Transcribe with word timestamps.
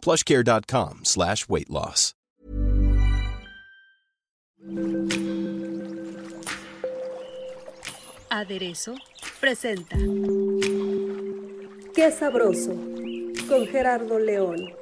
plushcare.com 0.00 1.00
slash 1.04 1.48
weight 1.48 1.70
loss. 1.70 2.14
Aderezo 8.30 8.94
presenta 9.40 9.96
Qué 11.94 12.10
sabroso 12.12 12.74
con 13.48 13.66
Gerardo 13.66 14.18
León. 14.18 14.72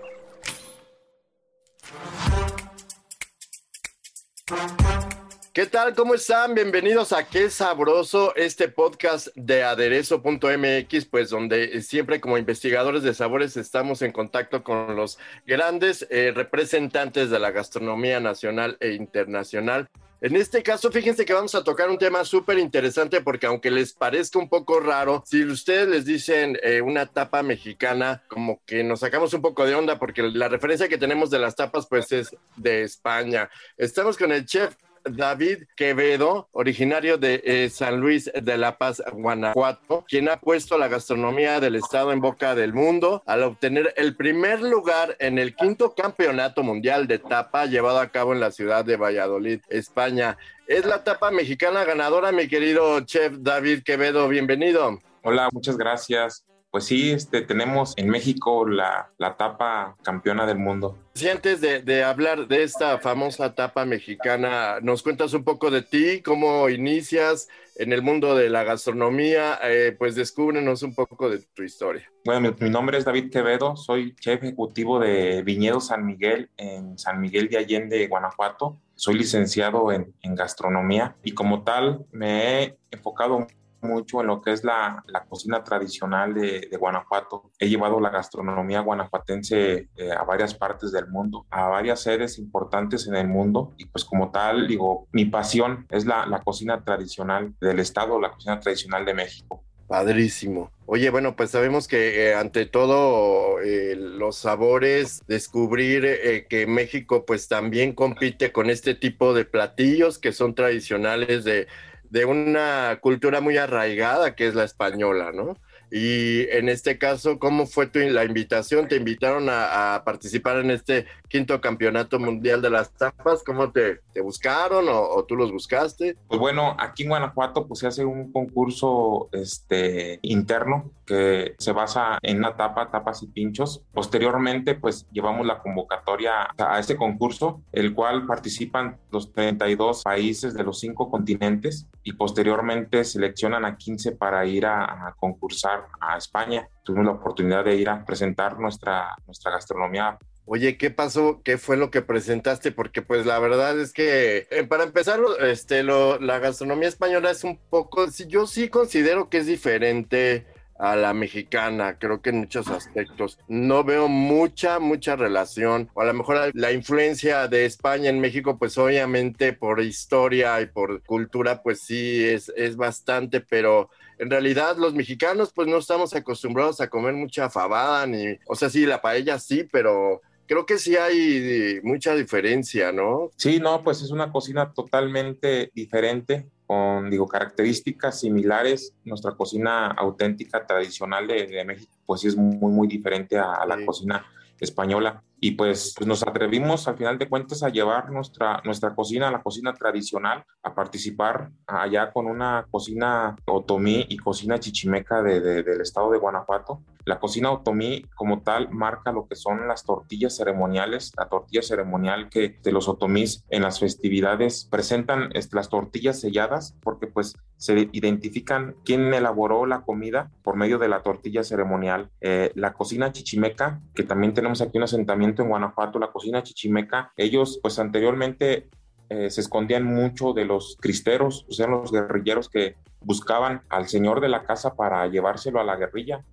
¿Qué 5.58 5.66
tal? 5.66 5.92
¿Cómo 5.96 6.14
están? 6.14 6.54
Bienvenidos 6.54 7.12
a 7.12 7.26
Qué 7.26 7.50
Sabroso, 7.50 8.32
este 8.36 8.68
podcast 8.68 9.26
de 9.34 9.64
aderezo.mx, 9.64 11.04
pues 11.06 11.30
donde 11.30 11.82
siempre 11.82 12.20
como 12.20 12.38
investigadores 12.38 13.02
de 13.02 13.12
sabores 13.12 13.56
estamos 13.56 14.00
en 14.02 14.12
contacto 14.12 14.62
con 14.62 14.94
los 14.94 15.18
grandes 15.48 16.06
eh, 16.10 16.30
representantes 16.32 17.30
de 17.30 17.40
la 17.40 17.50
gastronomía 17.50 18.20
nacional 18.20 18.76
e 18.78 18.92
internacional. 18.92 19.88
En 20.20 20.36
este 20.36 20.62
caso, 20.62 20.92
fíjense 20.92 21.24
que 21.24 21.32
vamos 21.32 21.56
a 21.56 21.64
tocar 21.64 21.90
un 21.90 21.98
tema 21.98 22.24
súper 22.24 22.58
interesante 22.58 23.20
porque 23.20 23.46
aunque 23.46 23.72
les 23.72 23.92
parezca 23.92 24.38
un 24.38 24.48
poco 24.48 24.78
raro, 24.78 25.24
si 25.26 25.44
ustedes 25.44 25.88
les 25.88 26.04
dicen 26.04 26.56
eh, 26.62 26.82
una 26.82 27.06
tapa 27.06 27.42
mexicana, 27.42 28.22
como 28.28 28.60
que 28.64 28.84
nos 28.84 29.00
sacamos 29.00 29.34
un 29.34 29.42
poco 29.42 29.66
de 29.66 29.74
onda 29.74 29.98
porque 29.98 30.22
la 30.22 30.48
referencia 30.48 30.88
que 30.88 30.98
tenemos 30.98 31.30
de 31.30 31.40
las 31.40 31.56
tapas 31.56 31.86
pues 31.88 32.12
es 32.12 32.36
de 32.54 32.82
España. 32.82 33.50
Estamos 33.76 34.16
con 34.16 34.30
el 34.30 34.44
chef 34.44 34.76
David 35.08 35.64
Quevedo, 35.76 36.48
originario 36.52 37.18
de 37.18 37.42
eh, 37.44 37.70
San 37.70 38.00
Luis 38.00 38.30
de 38.34 38.56
la 38.56 38.78
Paz, 38.78 39.02
Guanajuato, 39.12 40.04
quien 40.08 40.28
ha 40.28 40.38
puesto 40.38 40.78
la 40.78 40.88
gastronomía 40.88 41.60
del 41.60 41.76
estado 41.76 42.12
en 42.12 42.20
boca 42.20 42.54
del 42.54 42.72
mundo 42.72 43.22
al 43.26 43.42
obtener 43.42 43.94
el 43.96 44.16
primer 44.16 44.60
lugar 44.60 45.16
en 45.18 45.38
el 45.38 45.54
quinto 45.54 45.94
campeonato 45.94 46.62
mundial 46.62 47.06
de 47.06 47.18
tapa 47.18 47.66
llevado 47.66 48.00
a 48.00 48.08
cabo 48.08 48.32
en 48.32 48.40
la 48.40 48.50
ciudad 48.50 48.84
de 48.84 48.96
Valladolid, 48.96 49.60
España. 49.68 50.36
Es 50.66 50.84
la 50.84 51.04
tapa 51.04 51.30
mexicana 51.30 51.84
ganadora, 51.84 52.32
mi 52.32 52.48
querido 52.48 53.00
chef 53.00 53.34
David 53.38 53.82
Quevedo, 53.82 54.28
bienvenido. 54.28 54.98
Hola, 55.22 55.48
muchas 55.52 55.76
gracias. 55.76 56.44
Pues 56.70 56.84
sí, 56.84 57.10
este, 57.12 57.40
tenemos 57.40 57.94
en 57.96 58.10
México 58.10 58.66
la, 58.66 59.10
la 59.16 59.36
tapa 59.38 59.96
campeona 60.02 60.44
del 60.44 60.58
mundo. 60.58 60.98
Si 61.14 61.28
antes 61.28 61.62
de, 61.62 61.80
de, 61.80 62.04
hablar 62.04 62.46
de 62.46 62.62
esta 62.62 62.98
famosa 62.98 63.54
tapa 63.54 63.86
mexicana, 63.86 64.78
nos 64.82 65.02
cuentas 65.02 65.32
un 65.32 65.44
poco 65.44 65.70
de 65.70 65.80
ti, 65.80 66.20
cómo 66.22 66.68
inicias 66.68 67.48
en 67.76 67.92
el 67.92 68.02
mundo 68.02 68.34
de 68.34 68.50
la 68.50 68.64
gastronomía, 68.64 69.58
eh, 69.62 69.96
pues 69.98 70.14
descúbrenos 70.14 70.82
un 70.82 70.94
poco 70.94 71.30
de 71.30 71.38
tu 71.54 71.62
historia. 71.62 72.10
Bueno, 72.24 72.40
mi, 72.40 72.66
mi, 72.66 72.70
nombre 72.70 72.98
es 72.98 73.04
David 73.04 73.30
Quevedo, 73.30 73.76
soy 73.76 74.14
chef 74.16 74.42
ejecutivo 74.42 74.98
de 75.00 75.42
Viñedo 75.42 75.80
San 75.80 76.04
Miguel 76.04 76.50
en 76.58 76.98
San 76.98 77.20
Miguel 77.20 77.48
de 77.48 77.58
Allende, 77.58 78.06
Guanajuato. 78.08 78.78
Soy 78.94 79.14
licenciado 79.14 79.90
en, 79.92 80.12
en 80.22 80.34
gastronomía 80.34 81.16
y 81.22 81.32
como 81.32 81.62
tal 81.62 82.04
me 82.10 82.64
he 82.64 82.78
enfocado 82.90 83.46
mucho 83.80 84.20
en 84.20 84.28
lo 84.28 84.40
que 84.40 84.52
es 84.52 84.64
la, 84.64 85.02
la 85.06 85.24
cocina 85.24 85.62
tradicional 85.62 86.34
de, 86.34 86.68
Guanajuato. 86.78 87.50
He 87.58 87.68
llevado 87.68 88.00
la 88.00 88.10
gastronomía 88.10 88.80
guanajuatense 88.80 89.88
eh, 89.96 90.12
a 90.12 90.22
varias 90.24 90.54
partes 90.54 90.92
del 90.92 91.08
mundo, 91.08 91.46
a 91.50 91.68
varias 91.68 92.00
sedes 92.00 92.38
importantes 92.38 93.06
en 93.08 93.16
el 93.16 93.28
mundo 93.28 93.74
y 93.78 93.86
pues 93.86 94.04
como 94.04 94.30
tal, 94.30 94.68
digo, 94.68 95.08
mi 95.12 95.24
pasión 95.24 95.86
es 95.90 96.06
la, 96.06 96.26
la 96.26 96.40
cocina 96.40 96.84
tradicional 96.84 97.54
del 97.60 97.80
estado, 97.80 98.20
la 98.20 98.30
cocina 98.30 98.60
tradicional 98.60 99.04
de 99.04 99.14
México. 99.14 99.64
Padrísimo. 99.88 100.70
Oye, 100.84 101.08
bueno, 101.08 101.34
pues 101.34 101.50
sabemos 101.50 101.88
que 101.88 102.28
eh, 102.28 102.34
ante 102.34 102.66
todo 102.66 103.60
eh, 103.60 103.96
los 103.96 104.36
sabores, 104.36 105.22
descubrir 105.26 106.46
que 106.48 106.66
México 106.66 107.24
pues 107.26 107.48
también 107.48 107.92
compite 107.94 108.52
con 108.52 108.68
este 108.68 108.94
tipo 108.94 109.32
de 109.32 109.46
platillos 109.46 110.18
que 110.18 110.32
son 110.32 110.54
tradicionales 110.54 111.44
de, 111.44 111.68
de 112.10 112.24
una 112.24 112.98
cultura 113.00 113.40
muy 113.40 113.56
arraigada 113.56 114.34
que 114.34 114.46
es 114.46 114.54
la 114.54 114.64
española, 114.64 115.32
¿no? 115.32 115.56
Y 115.90 116.42
en 116.50 116.68
este 116.68 116.98
caso, 116.98 117.38
¿cómo 117.38 117.66
fue 117.66 117.86
tu, 117.86 117.98
la 118.00 118.24
invitación? 118.24 118.88
¿Te 118.88 118.96
invitaron 118.96 119.48
a, 119.50 120.02
participar 120.04 120.58
en 120.58 120.70
este 120.70 121.06
quinto 121.28 121.60
campeonato 121.60 122.18
mundial 122.18 122.60
de 122.60 122.70
las 122.70 122.92
tapas? 122.92 123.42
¿Cómo 123.42 123.72
te, 123.72 124.00
te 124.12 124.20
buscaron 124.20 124.88
o, 124.88 125.00
o, 125.00 125.24
tú 125.24 125.34
los 125.34 125.50
buscaste? 125.50 126.16
Pues 126.28 126.38
bueno, 126.38 126.76
aquí 126.78 127.04
en 127.04 127.10
Guanajuato 127.10 127.66
pues 127.66 127.80
se 127.80 127.86
hace 127.86 128.04
un 128.04 128.30
concurso 128.32 129.30
este, 129.32 130.18
interno 130.22 130.92
que 131.08 131.54
se 131.58 131.72
basa 131.72 132.18
en 132.22 132.38
una 132.38 132.54
tapa, 132.54 132.90
tapas 132.90 133.22
y 133.22 133.28
pinchos. 133.28 133.82
Posteriormente 133.94 134.74
pues 134.74 135.06
llevamos 135.10 135.46
la 135.46 135.60
convocatoria 135.60 136.50
a 136.58 136.78
este 136.78 136.96
concurso, 136.96 137.62
el 137.72 137.94
cual 137.94 138.26
participan 138.26 138.98
los 139.10 139.32
32 139.32 140.02
países 140.02 140.52
de 140.52 140.62
los 140.64 140.78
cinco 140.78 141.10
continentes 141.10 141.88
y 142.02 142.12
posteriormente 142.12 143.04
seleccionan 143.04 143.64
a 143.64 143.78
15 143.78 144.12
para 144.12 144.44
ir 144.44 144.66
a, 144.66 145.08
a 145.08 145.14
concursar 145.18 145.86
a 145.98 146.18
España. 146.18 146.68
Tuvimos 146.82 147.06
la 147.06 147.12
oportunidad 147.12 147.64
de 147.64 147.76
ir 147.76 147.88
a 147.88 148.04
presentar 148.04 148.58
nuestra, 148.58 149.16
nuestra 149.26 149.52
gastronomía. 149.52 150.18
Oye, 150.50 150.78
¿qué 150.78 150.90
pasó? 150.90 151.42
¿Qué 151.44 151.58
fue 151.58 151.76
lo 151.76 151.90
que 151.90 152.00
presentaste? 152.00 152.72
Porque 152.72 153.02
pues 153.02 153.26
la 153.26 153.38
verdad 153.38 153.78
es 153.78 153.92
que, 153.92 154.46
eh, 154.50 154.64
para 154.64 154.84
empezar, 154.84 155.20
este, 155.42 155.82
lo, 155.82 156.18
la 156.20 156.38
gastronomía 156.38 156.88
española 156.88 157.30
es 157.30 157.44
un 157.44 157.58
poco, 157.68 158.06
yo 158.26 158.46
sí 158.46 158.70
considero 158.70 159.28
que 159.28 159.38
es 159.38 159.46
diferente 159.46 160.46
a 160.78 160.94
la 160.96 161.12
mexicana, 161.12 161.98
creo 161.98 162.22
que 162.22 162.30
en 162.30 162.38
muchos 162.38 162.68
aspectos. 162.68 163.38
No 163.48 163.84
veo 163.84 164.08
mucha, 164.08 164.78
mucha 164.78 165.16
relación, 165.16 165.90
o 165.94 166.00
a 166.00 166.04
lo 166.04 166.14
mejor 166.14 166.50
la 166.54 166.72
influencia 166.72 167.48
de 167.48 167.64
España 167.64 168.10
en 168.10 168.20
México, 168.20 168.58
pues 168.58 168.78
obviamente 168.78 169.52
por 169.52 169.80
historia 169.80 170.60
y 170.60 170.66
por 170.66 171.02
cultura, 171.02 171.62
pues 171.62 171.80
sí, 171.80 172.24
es, 172.24 172.52
es 172.56 172.76
bastante, 172.76 173.40
pero 173.40 173.90
en 174.18 174.30
realidad 174.30 174.76
los 174.76 174.94
mexicanos 174.94 175.52
pues 175.52 175.68
no 175.68 175.78
estamos 175.78 176.14
acostumbrados 176.14 176.80
a 176.80 176.88
comer 176.88 177.14
mucha 177.14 177.50
fabada, 177.50 178.06
ni, 178.06 178.38
o 178.46 178.54
sea, 178.54 178.70
sí, 178.70 178.86
la 178.86 179.02
paella 179.02 179.38
sí, 179.38 179.68
pero 179.70 180.22
creo 180.46 180.64
que 180.64 180.78
sí 180.78 180.96
hay 180.96 181.80
mucha 181.82 182.14
diferencia, 182.14 182.90
¿no? 182.92 183.30
Sí, 183.36 183.60
no, 183.60 183.82
pues 183.82 184.02
es 184.02 184.10
una 184.10 184.32
cocina 184.32 184.72
totalmente 184.72 185.70
diferente, 185.74 186.46
con, 186.68 187.10
digo, 187.10 187.26
características 187.26 188.20
similares. 188.20 188.94
Nuestra 189.04 189.32
cocina 189.32 189.86
auténtica, 189.86 190.66
tradicional 190.66 191.26
de, 191.26 191.46
de 191.46 191.64
México, 191.64 191.92
pues 192.04 192.20
sí 192.20 192.28
es 192.28 192.36
muy, 192.36 192.70
muy 192.70 192.86
diferente 192.86 193.38
a, 193.38 193.54
a 193.54 193.66
la 193.66 193.78
sí. 193.78 193.86
cocina 193.86 194.24
española. 194.60 195.22
Y 195.40 195.52
pues, 195.52 195.94
pues, 195.96 196.06
nos 196.06 196.26
atrevimos 196.26 196.88
al 196.88 196.96
final 196.96 197.18
de 197.18 197.28
cuentas 197.28 197.62
a 197.62 197.68
llevar 197.68 198.10
nuestra, 198.10 198.60
nuestra 198.64 198.94
cocina, 198.94 199.30
la 199.30 199.42
cocina 199.42 199.72
tradicional, 199.72 200.44
a 200.62 200.74
participar 200.74 201.50
allá 201.66 202.10
con 202.12 202.26
una 202.26 202.66
cocina 202.70 203.36
otomí 203.46 204.06
y 204.08 204.16
cocina 204.16 204.58
chichimeca 204.58 205.22
de, 205.22 205.40
de, 205.40 205.62
del 205.62 205.80
estado 205.80 206.10
de 206.10 206.18
Guanajuato. 206.18 206.82
La 207.04 207.20
cocina 207.20 207.50
otomí 207.50 208.04
como 208.16 208.42
tal 208.42 208.68
marca 208.70 209.12
lo 209.12 209.26
que 209.26 209.34
son 209.34 209.66
las 209.66 209.84
tortillas 209.84 210.36
ceremoniales, 210.36 211.12
la 211.16 211.28
tortilla 211.28 211.62
ceremonial 211.62 212.28
que 212.28 212.58
de 212.62 212.70
los 212.70 212.86
otomís 212.86 213.44
en 213.48 213.62
las 213.62 213.80
festividades 213.80 214.68
presentan 214.70 215.30
las 215.52 215.68
tortillas 215.70 216.20
selladas 216.20 216.76
porque 216.82 217.06
pues 217.06 217.34
se 217.56 217.88
identifican 217.92 218.76
quién 218.84 219.12
elaboró 219.14 219.66
la 219.66 219.80
comida 219.80 220.30
por 220.42 220.56
medio 220.56 220.78
de 220.78 220.88
la 220.88 221.02
tortilla 221.02 221.42
ceremonial. 221.42 222.10
Eh, 222.20 222.52
la 222.54 222.74
cocina 222.74 223.10
chichimeca, 223.10 223.80
que 223.94 224.04
también 224.04 224.34
tenemos 224.34 224.60
aquí 224.60 224.76
un 224.76 224.84
asentamiento 224.84 225.27
en 225.36 225.48
Guanajuato, 225.48 225.98
la 225.98 226.12
cocina 226.12 226.42
chichimeca, 226.42 227.12
ellos 227.16 227.58
pues 227.62 227.78
anteriormente 227.78 228.68
eh, 229.10 229.30
se 229.30 229.40
escondían 229.40 229.84
mucho 229.84 230.32
de 230.34 230.44
los 230.44 230.76
cristeros, 230.80 231.46
o 231.48 231.52
sea, 231.52 231.66
los 231.66 231.90
guerrilleros 231.90 232.48
que 232.48 232.76
buscaban 233.00 233.62
al 233.70 233.88
señor 233.88 234.20
de 234.20 234.28
la 234.28 234.44
casa 234.44 234.74
para 234.74 235.06
llevárselo 235.06 235.60
a 235.60 235.64
la 235.64 235.76
guerrilla, 235.76 236.24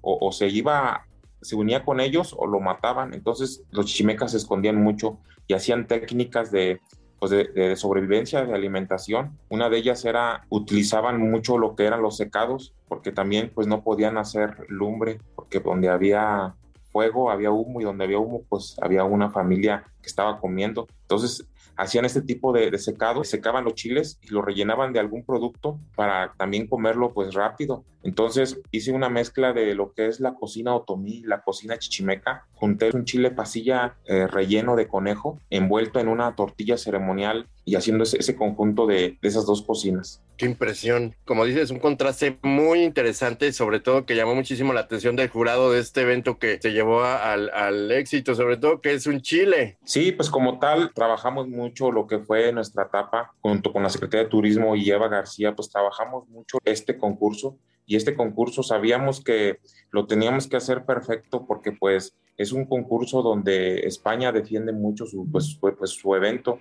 o, 0.00 0.32
se 0.32 0.48
iba, 0.48 1.06
se 1.42 1.54
unía 1.56 1.84
con 1.84 2.00
ellos 2.00 2.34
o 2.38 2.46
lo 2.46 2.60
mataban, 2.60 3.12
entonces 3.12 3.64
los 3.70 3.86
chichimecas 3.86 4.30
se 4.30 4.38
escondían 4.38 4.76
mucho 4.76 5.18
y 5.46 5.54
hacían 5.54 5.86
técnicas 5.86 6.50
de, 6.50 6.80
pues 7.18 7.30
de, 7.30 7.76
sobrevivencia, 7.76 8.44
de 8.44 8.54
alimentación. 8.54 9.38
Una 9.48 9.68
de 9.68 9.78
ellas 9.78 10.04
era, 10.04 10.46
utilizaban 10.48 11.20
mucho 11.20 11.58
lo 11.58 11.74
que 11.74 11.84
eran 11.84 12.00
los 12.00 12.16
secados, 12.16 12.74
porque 12.86 13.12
también 13.12 13.50
pues 13.54 13.66
no 13.66 13.82
podían 13.82 14.16
hacer 14.18 14.66
lumbre, 14.68 15.20
porque 15.34 15.60
donde 15.60 15.88
había 15.88 16.54
fuego 16.90 17.30
había 17.30 17.50
humo 17.50 17.80
y 17.80 17.84
donde 17.84 18.04
había 18.04 18.18
humo 18.18 18.42
pues 18.48 18.76
había 18.80 19.04
una 19.04 19.30
familia 19.30 19.84
que 20.00 20.08
estaba 20.08 20.40
comiendo. 20.40 20.86
Entonces 21.02 21.46
hacían 21.78 22.04
este 22.04 22.22
tipo 22.22 22.52
de, 22.52 22.76
secado, 22.78 23.22
secaban 23.22 23.64
los 23.64 23.74
chiles 23.74 24.18
y 24.20 24.28
lo 24.28 24.42
rellenaban 24.42 24.92
de 24.92 24.98
algún 24.98 25.24
producto 25.24 25.78
para 25.94 26.34
también 26.36 26.66
comerlo 26.66 27.14
pues 27.14 27.34
rápido. 27.34 27.84
Entonces 28.02 28.60
hice 28.72 28.92
una 28.92 29.08
mezcla 29.08 29.52
de 29.52 29.74
lo 29.74 29.92
que 29.92 30.08
es 30.08 30.18
la 30.18 30.34
cocina 30.34 30.74
otomí, 30.74 31.22
la 31.22 31.42
cocina 31.42 31.78
chichimeca. 31.78 32.46
Junté 32.54 32.90
un 32.92 33.04
chile 33.04 33.30
pasilla 33.30 33.96
eh, 34.06 34.26
relleno 34.26 34.74
de 34.74 34.88
conejo 34.88 35.38
envuelto 35.50 36.00
en 36.00 36.08
una 36.08 36.34
tortilla 36.34 36.76
ceremonial 36.76 37.48
y 37.64 37.76
haciendo 37.76 38.02
ese, 38.02 38.36
conjunto 38.36 38.86
de, 38.86 39.16
esas 39.22 39.46
dos 39.46 39.62
cocinas. 39.62 40.20
Qué 40.38 40.46
impresión. 40.46 41.16
Como 41.24 41.44
dices, 41.44 41.72
un 41.72 41.80
contraste 41.80 42.38
muy 42.42 42.84
interesante, 42.84 43.52
sobre 43.52 43.80
todo 43.80 44.06
que 44.06 44.14
llamó 44.14 44.36
muchísimo 44.36 44.72
la 44.72 44.82
atención 44.82 45.16
del 45.16 45.28
jurado 45.28 45.72
de 45.72 45.80
este 45.80 46.02
evento 46.02 46.38
que 46.38 46.60
se 46.62 46.70
llevó 46.70 47.02
al, 47.02 47.90
éxito, 47.90 48.36
sobre 48.36 48.56
todo 48.56 48.80
que 48.80 48.94
es 48.94 49.08
un 49.08 49.20
chile. 49.20 49.78
Sí, 49.84 50.12
pues 50.12 50.30
como 50.30 50.60
tal, 50.60 50.92
trabajamos 50.94 51.48
mucho 51.48 51.90
lo 51.90 52.06
que 52.06 52.20
fue 52.20 52.52
nuestra 52.52 52.84
etapa 52.84 53.34
junto 53.40 53.72
con 53.72 53.82
la 53.82 53.90
Secretaría 53.90 54.24
de 54.24 54.30
Turismo 54.30 54.76
y 54.76 54.88
Eva 54.88 55.08
García, 55.08 55.56
pues 55.56 55.70
trabajamos 55.70 56.28
mucho 56.28 56.58
este 56.64 56.96
concurso 56.96 57.58
y 57.84 57.96
este 57.96 58.14
concurso 58.14 58.62
sabíamos 58.62 59.24
que 59.24 59.58
lo 59.90 60.06
teníamos 60.06 60.46
que 60.46 60.56
hacer 60.56 60.84
perfecto 60.84 61.46
porque 61.48 61.72
pues 61.72 62.14
es 62.36 62.52
un 62.52 62.64
concurso 62.66 63.22
donde 63.22 63.80
España 63.80 64.30
defiende 64.30 64.72
mucho 64.72 65.04
su, 65.04 65.28
pues, 65.28 65.58
pues, 65.60 65.90
su 65.90 66.14
evento 66.14 66.60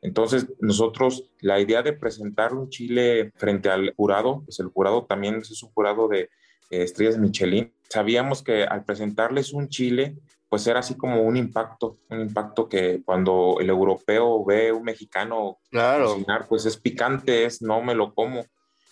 entonces, 0.00 0.46
nosotros, 0.60 1.30
la 1.40 1.60
idea 1.60 1.82
de 1.82 1.92
presentar 1.92 2.54
un 2.54 2.68
chile 2.68 3.32
frente 3.36 3.68
al 3.68 3.94
jurado, 3.96 4.42
pues 4.44 4.60
el 4.60 4.68
jurado 4.68 5.04
también 5.04 5.36
es 5.36 5.62
un 5.62 5.70
jurado 5.70 6.08
de 6.08 6.30
eh, 6.70 6.82
estrellas 6.82 7.18
Michelin, 7.18 7.72
sabíamos 7.88 8.42
que 8.42 8.64
al 8.64 8.84
presentarles 8.84 9.52
un 9.52 9.68
chile, 9.68 10.16
pues 10.48 10.66
era 10.66 10.80
así 10.80 10.96
como 10.96 11.22
un 11.22 11.36
impacto, 11.36 11.98
un 12.10 12.20
impacto 12.20 12.68
que 12.68 13.02
cuando 13.04 13.56
el 13.60 13.68
europeo 13.68 14.44
ve 14.44 14.72
un 14.72 14.84
mexicano 14.84 15.58
cocinar, 15.70 16.46
pues 16.48 16.64
es 16.64 16.76
picante, 16.76 17.44
es 17.44 17.60
no 17.60 17.82
me 17.82 17.94
lo 17.94 18.14
como. 18.14 18.44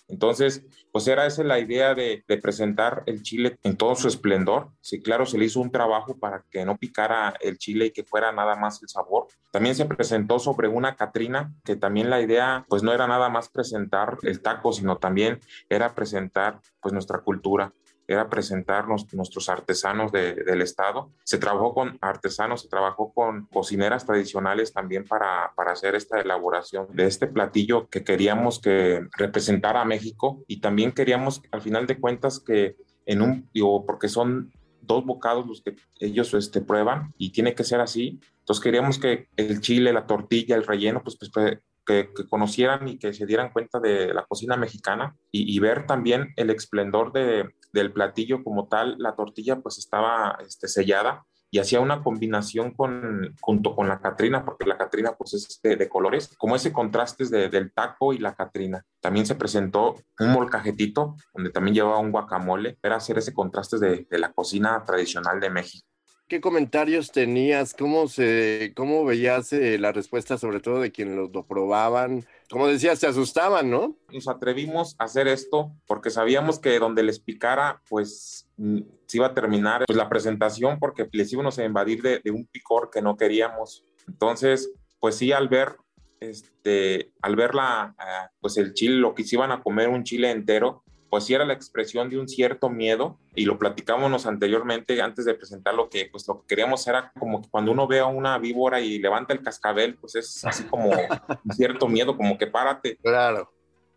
Entonces, 0.07 0.63
pues 0.91 1.07
era 1.07 1.25
esa 1.25 1.43
la 1.43 1.59
idea 1.59 1.93
de, 1.93 2.23
presentar 2.41 3.03
el 3.05 3.23
chile 3.23 3.57
en 3.63 3.75
todo 3.75 3.95
su 3.95 4.07
esplendor. 4.07 4.69
Sí, 4.81 5.01
claro, 5.01 5.25
se 5.25 5.37
le 5.37 5.45
hizo 5.45 5.59
un 5.59 5.71
trabajo 5.71 6.17
para 6.17 6.43
que 6.49 6.63
no 6.65 6.77
picara 6.77 7.35
el 7.41 7.57
chile 7.57 7.87
y 7.87 7.91
que 7.91 8.03
fuera 8.03 8.31
nada 8.31 8.55
más 8.55 8.81
el 8.81 8.89
sabor. 8.89 9.27
También 9.51 9.75
se 9.75 9.85
presentó 9.85 10.39
sobre 10.39 10.67
una 10.67 10.95
Catrina, 10.95 11.53
que 11.63 11.75
también 11.75 12.09
la 12.09 12.21
idea, 12.21 12.65
pues 12.69 12.83
no 12.83 12.93
era 12.93 13.07
nada 13.07 13.29
más 13.29 13.49
presentar 13.49 14.17
el 14.23 14.41
taco, 14.41 14.71
sino 14.71 14.97
también 14.97 15.39
era 15.69 15.93
presentar, 15.93 16.61
pues 16.81 16.93
nuestra 16.93 17.19
cultura 17.19 17.73
era 18.07 18.29
presentarnos 18.29 19.13
nuestros 19.13 19.49
artesanos 19.49 20.11
del 20.11 20.61
estado. 20.61 21.11
Se 21.23 21.37
trabajó 21.37 21.73
con 21.73 21.97
artesanos, 22.01 22.61
se 22.61 22.69
trabajó 22.69 23.13
con 23.13 23.47
cocineras 23.47 24.05
tradicionales 24.05 24.73
también 24.73 25.05
para, 25.05 25.51
para 25.55 25.73
hacer 25.73 25.95
esta 25.95 26.19
elaboración 26.19 26.87
de 26.93 27.05
este 27.05 27.27
platillo 27.27 27.89
que 27.89 28.03
queríamos 28.03 28.59
que 28.59 29.07
representara 29.17 29.81
a 29.81 29.85
México 29.85 30.43
y 30.47 30.61
también 30.61 30.93
queríamos, 30.93 31.41
al 31.51 31.61
final 31.61 31.85
de 31.85 31.99
cuentas, 31.99 32.39
que 32.39 32.77
en 33.05 33.21
un, 33.21 33.49
digo, 33.53 33.85
porque 33.85 34.07
son 34.07 34.51
dos 34.81 35.05
bocados 35.05 35.45
los 35.45 35.61
que 35.61 35.75
ellos 35.99 36.33
este, 36.33 36.61
prueban 36.61 37.13
y 37.17 37.31
tiene 37.31 37.53
que 37.53 37.63
ser 37.63 37.81
así. 37.81 38.19
Entonces 38.39 38.63
queríamos 38.63 38.97
que 38.99 39.27
el 39.35 39.59
chile, 39.59 39.91
la 39.91 40.07
tortilla, 40.07 40.55
el 40.55 40.65
relleno, 40.65 41.03
pues, 41.03 41.17
pues 41.17 41.59
que, 41.85 42.09
conocieran 42.29 42.87
y 42.87 42.97
que 42.97 43.13
se 43.13 43.25
dieran 43.25 43.51
cuenta 43.51 43.79
de 43.79 44.13
la 44.13 44.25
cocina 44.25 44.57
mexicana 44.57 45.15
y, 45.31 45.57
ver 45.59 45.85
también 45.85 46.33
el 46.35 46.49
esplendor 46.49 47.13
de, 47.13 47.49
del 47.71 47.91
platillo 47.91 48.43
como 48.43 48.67
tal, 48.67 48.95
la 48.97 49.15
tortilla 49.15 49.59
pues 49.59 49.77
estaba 49.77 50.37
este, 50.45 50.67
sellada 50.67 51.25
y 51.49 51.59
hacía 51.59 51.79
una 51.79 52.03
combinación 52.03 52.71
con, 52.71 53.35
junto 53.39 53.75
con 53.75 53.87
la 53.87 53.99
Catrina, 53.99 54.43
porque 54.43 54.65
la 54.65 54.77
Catrina 54.77 55.15
pues 55.17 55.33
es 55.33 55.61
de, 55.61 55.89
colores, 55.89 56.35
como 56.37 56.55
ese 56.55 56.73
contraste 56.73 57.25
de, 57.25 57.49
del 57.49 57.71
taco 57.71 58.13
y 58.13 58.17
la 58.17 58.35
Catrina. 58.35 58.85
También 58.99 59.25
se 59.25 59.35
presentó 59.35 59.95
un 60.19 60.31
molcajetito, 60.31 61.15
donde 61.33 61.51
también 61.51 61.75
llevaba 61.75 61.99
un 61.99 62.11
guacamole, 62.11 62.77
era 62.83 62.97
hacer 62.97 63.17
ese 63.17 63.33
contraste 63.33 63.77
de, 63.77 64.07
de 64.09 64.17
la 64.19 64.33
cocina 64.33 64.83
tradicional 64.85 65.39
de 65.39 65.49
México. 65.49 65.87
¿Qué 66.27 66.41
comentarios 66.41 67.13
tenías? 67.13 67.73
¿Cómo, 67.73 68.09
se, 68.09 68.73
cómo 68.75 69.05
veías 69.05 69.53
eh, 69.53 69.77
la 69.79 69.93
respuesta, 69.93 70.37
sobre 70.37 70.59
todo 70.59 70.81
de 70.81 70.91
quienes 70.91 71.15
lo, 71.15 71.47
probaban? 71.47 72.25
Como 72.49 72.67
decías, 72.67 72.99
se 72.99 73.07
asustaban, 73.07 73.69
¿no? 73.69 73.95
Nos 74.11 74.27
atrevimos 74.27 74.97
a 74.99 75.05
hacer 75.05 75.29
esto 75.29 75.71
porque 75.85 76.09
sabíamos 76.09 76.59
que 76.59 76.79
donde 76.79 77.01
les 77.03 77.19
picara, 77.19 77.81
pues 77.87 78.45
mm, 78.57 78.79
se 79.05 79.17
iba 79.17 79.27
a 79.27 79.33
terminar 79.33 79.85
pues, 79.87 79.95
la 79.95 80.09
presentación 80.09 80.79
porque 80.79 81.07
les 81.13 81.31
íbamos 81.31 81.59
a 81.59 81.63
invadir 81.63 82.01
de, 82.01 82.21
un 82.29 82.45
picor 82.45 82.89
que 82.91 83.01
no 83.01 83.15
queríamos. 83.15 83.85
Entonces, 84.05 84.69
pues 84.99 85.15
sí, 85.15 85.31
al 85.31 85.47
ver, 85.47 85.77
este, 86.19 87.13
al 87.21 87.37
ver 87.37 87.55
la, 87.55 87.95
ah, 87.97 88.31
pues 88.41 88.57
el 88.57 88.73
chile, 88.73 88.95
lo 88.95 89.15
que 89.15 89.23
se 89.23 89.37
iban 89.37 89.53
a 89.53 89.63
comer 89.63 89.87
un 89.87 90.03
chile 90.03 90.31
entero, 90.31 90.83
pues 91.09 91.25
sí 91.25 91.33
era 91.33 91.45
la 91.45 91.53
expresión 91.53 92.09
de 92.09 92.17
un 92.19 92.27
cierto 92.27 92.69
miedo 92.69 93.17
y 93.35 93.45
lo 93.45 93.57
platicábamos 93.57 94.25
anteriormente 94.25 95.01
antes 95.01 95.25
de 95.25 95.35
presentar 95.35 95.73
lo 95.73 95.89
que 95.89 96.07
pues 96.11 96.27
lo 96.27 96.41
que 96.41 96.47
queríamos 96.47 96.85
era 96.87 97.11
como 97.17 97.41
que 97.41 97.49
cuando 97.49 97.71
uno 97.71 97.87
ve 97.87 97.99
a 97.99 98.05
una 98.05 98.37
víbora 98.37 98.81
y 98.81 98.99
levanta 98.99 99.33
el 99.33 99.41
cascabel 99.41 99.95
pues 99.95 100.15
es 100.15 100.43
así 100.45 100.63
como 100.65 100.89
un 100.89 101.51
cierto 101.51 101.87
miedo 101.87 102.17
como 102.17 102.37
que 102.37 102.47
párate. 102.47 102.97
Claro. 102.97 103.51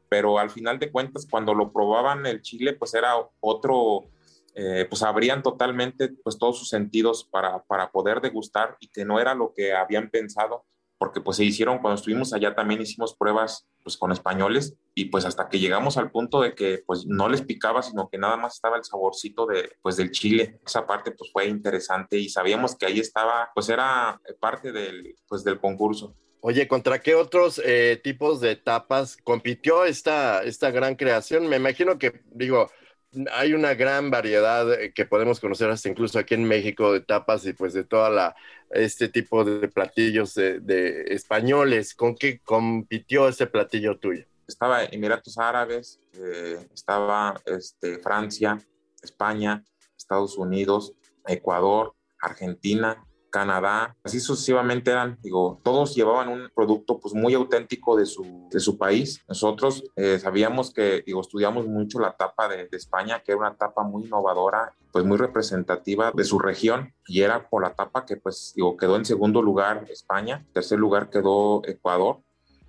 Pero 0.09 0.39
al 0.39 0.51
final 0.51 0.79
de 0.79 0.91
cuentas 0.91 1.27
cuando 1.31 1.55
lo 1.55 1.73
probaban 1.73 2.27
el 2.27 2.43
chile 2.43 2.75
pues 2.75 2.95
era 2.95 3.15
otro 3.41 4.05
eh, 4.55 4.87
pues 4.89 5.03
abrían 5.03 5.43
totalmente 5.43 6.09
pues 6.09 6.39
todos 6.39 6.59
sus 6.59 6.69
sentidos 6.69 7.25
para, 7.25 7.63
para 7.65 7.91
poder 7.91 8.21
degustar 8.21 8.77
y 8.81 8.89
que 8.89 9.05
no 9.05 9.21
era 9.21 9.35
lo 9.35 9.53
que 9.55 9.73
habían 9.73 10.11
pensado 10.11 10.65
porque 11.01 11.23
pues 11.23 11.39
se 11.39 11.45
hicieron, 11.45 11.79
cuando 11.79 11.99
estuvimos 11.99 12.35
allá 12.35 12.55
también 12.55 12.83
hicimos 12.83 13.17
pruebas 13.17 13.67
pues 13.83 13.97
con 13.97 14.13
españoles 14.13 14.77
y 14.95 15.07
pues 15.07 15.25
hasta 15.25 15.49
que 15.49 15.59
llegamos 15.59 15.97
al 15.97 16.11
punto 16.11 16.43
de 16.43 16.55
que 16.55 16.83
pues 16.87 17.07
no 17.07 17.27
les 17.31 17.41
picaba, 17.41 17.81
sino 17.83 18.11
que 18.11 18.19
nada 18.19 18.37
más 18.37 18.57
estaba 18.57 18.77
el 18.77 18.85
saborcito 18.85 19.47
de 19.47 19.73
pues 19.81 19.97
del 19.97 20.11
chile. 20.11 20.61
Esa 20.65 20.87
parte 20.87 21.13
pues 21.13 21.33
fue 21.33 21.47
interesante 21.47 22.19
y 22.19 22.29
sabíamos 22.29 22.77
que 22.77 22.85
ahí 22.85 23.01
estaba, 23.01 23.51
pues 23.55 23.71
era 23.71 24.21
parte 24.41 24.73
del 24.73 25.17
pues 25.27 25.43
del 25.43 25.59
concurso. 25.59 26.15
Oye, 26.43 26.69
¿contra 26.69 27.01
qué 27.01 27.15
otros 27.15 27.63
eh, 27.65 27.99
tipos 28.05 28.43
de 28.43 28.57
tapas 28.57 29.17
compitió 29.25 29.87
esta, 29.87 30.43
esta 30.43 30.71
gran 30.71 30.97
creación? 30.97 31.47
Me 31.49 31.57
imagino 31.57 31.99
que, 31.99 32.21
digo, 32.31 32.71
hay 33.33 33.53
una 33.55 33.75
gran 33.75 34.11
variedad 34.11 34.73
eh, 34.73 34.93
que 34.93 35.05
podemos 35.05 35.41
conocer 35.41 35.71
hasta 35.71 35.89
incluso 35.89 36.19
aquí 36.19 36.35
en 36.35 36.45
México 36.45 36.93
de 36.93 37.01
tapas 37.01 37.45
y 37.47 37.53
pues 37.53 37.73
de 37.73 37.85
toda 37.85 38.11
la 38.11 38.37
este 38.71 39.09
tipo 39.09 39.45
de 39.45 39.69
platillos 39.69 40.35
de, 40.35 41.05
españoles. 41.09 41.95
¿Con 41.95 42.15
qué 42.15 42.41
compitió 42.41 43.29
ese 43.29 43.47
platillo 43.47 43.99
tuyo? 43.99 44.25
Estaba 44.47 44.85
Emiratos 44.85 45.39
Árabes, 45.39 46.01
eh, 46.15 46.59
estaba 46.73 47.41
este, 47.47 47.99
Francia, 47.99 48.61
España, 49.03 49.65
Estados 49.97 50.37
Unidos, 50.37 50.93
Ecuador, 51.27 51.95
Argentina, 52.21 53.05
Canadá, 53.31 53.97
así 54.05 54.21
sucesivamente 54.21 54.91
eran, 54.91 55.19
digo, 55.23 55.61
todos 55.63 55.95
llevaban 55.95 56.29
un 56.29 56.51
producto 56.55 56.99
pues 56.99 57.15
muy 57.15 57.35
auténtico 57.35 57.97
de 57.97 58.07
su, 58.07 58.49
de 58.51 58.61
su 58.61 58.77
país. 58.77 59.23
Nosotros 59.29 59.85
eh, 59.97 60.19
sabíamos 60.19 60.73
que, 60.73 61.03
digo, 61.07 61.21
estudiamos 61.21 61.67
mucho 61.67 62.01
la 62.01 62.17
tapa 62.17 62.49
de, 62.49 62.69
España, 62.73 63.23
que 63.23 63.33
era 63.33 63.41
una 63.41 63.57
tapa 63.57 63.83
muy 63.83 64.05
innovadora, 64.05 64.75
pues 64.93 65.05
muy 65.05 65.17
representativa 65.17 66.13
de 66.15 66.25
su 66.25 66.39
región, 66.39 66.93
y 67.07 67.23
era 67.23 67.49
por 67.49 67.63
la 67.63 67.75
tapa 67.75 68.05
que 68.05 68.17
pues, 68.17 68.55
quedó 68.79 68.97
en 68.97 69.05
segundo 69.05 69.43
lugar 69.43 69.87
España, 69.89 70.45
tercer 70.53 70.79
lugar 70.79 71.11
quedó 71.11 71.63
Ecuador, 71.65 72.21